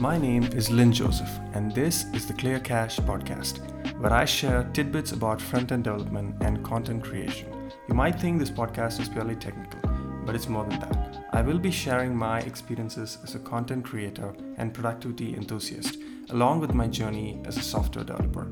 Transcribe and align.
My 0.00 0.16
name 0.16 0.44
is 0.44 0.70
Lynn 0.70 0.94
Joseph, 0.94 1.28
and 1.52 1.74
this 1.74 2.06
is 2.14 2.26
the 2.26 2.32
Clear 2.32 2.58
Cache 2.58 3.00
podcast, 3.00 3.58
where 4.00 4.14
I 4.14 4.24
share 4.24 4.66
tidbits 4.72 5.12
about 5.12 5.42
front 5.42 5.72
end 5.72 5.84
development 5.84 6.36
and 6.40 6.64
content 6.64 7.04
creation. 7.04 7.52
You 7.86 7.94
might 7.94 8.18
think 8.18 8.38
this 8.38 8.50
podcast 8.50 8.98
is 8.98 9.10
purely 9.10 9.36
technical, 9.36 9.78
but 10.24 10.34
it's 10.34 10.48
more 10.48 10.64
than 10.64 10.80
that. 10.80 11.26
I 11.32 11.42
will 11.42 11.58
be 11.58 11.70
sharing 11.70 12.16
my 12.16 12.40
experiences 12.40 13.18
as 13.22 13.34
a 13.34 13.40
content 13.40 13.84
creator 13.84 14.34
and 14.56 14.72
productivity 14.72 15.34
enthusiast, 15.34 15.98
along 16.30 16.60
with 16.60 16.72
my 16.72 16.86
journey 16.86 17.42
as 17.44 17.58
a 17.58 17.62
software 17.62 18.02
developer. 18.02 18.50